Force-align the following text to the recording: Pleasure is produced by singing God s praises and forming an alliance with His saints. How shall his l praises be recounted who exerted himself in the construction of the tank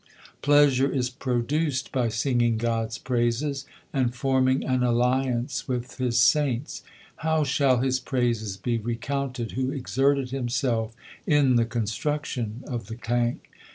Pleasure 0.41 0.91
is 0.91 1.11
produced 1.11 1.91
by 1.91 2.09
singing 2.09 2.57
God 2.57 2.87
s 2.87 2.97
praises 2.97 3.67
and 3.93 4.15
forming 4.15 4.63
an 4.63 4.81
alliance 4.81 5.67
with 5.67 5.99
His 5.99 6.17
saints. 6.17 6.81
How 7.17 7.43
shall 7.43 7.81
his 7.81 7.99
l 7.99 8.05
praises 8.05 8.57
be 8.57 8.79
recounted 8.79 9.51
who 9.51 9.69
exerted 9.69 10.31
himself 10.31 10.95
in 11.27 11.55
the 11.55 11.65
construction 11.65 12.63
of 12.67 12.87
the 12.87 12.95
tank 12.95 13.51